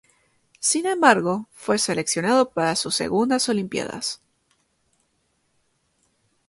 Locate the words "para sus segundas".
2.49-3.47